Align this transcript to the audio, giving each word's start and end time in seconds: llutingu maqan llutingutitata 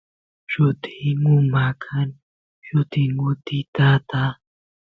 llutingu 0.51 1.35
maqan 1.53 2.09
llutingutitata 2.65 4.23